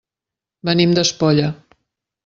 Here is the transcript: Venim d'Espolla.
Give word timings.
Venim 0.69 0.97
d'Espolla. 0.99 1.55